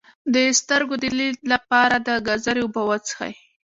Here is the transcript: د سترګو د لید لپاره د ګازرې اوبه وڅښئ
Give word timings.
د 0.33 0.35
سترګو 0.59 0.95
د 1.03 1.05
لید 1.17 1.37
لپاره 1.53 1.95
د 2.07 2.09
ګازرې 2.27 2.61
اوبه 2.63 2.81
وڅښئ 2.89 3.33